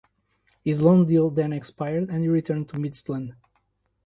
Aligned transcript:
His 0.63 0.81
loan 0.81 1.05
deal 1.05 1.29
then 1.29 1.53
expired 1.53 2.09
and 2.09 2.23
he 2.23 2.27
returned 2.27 2.69
to 2.69 2.77
Midtjylland. 2.77 3.35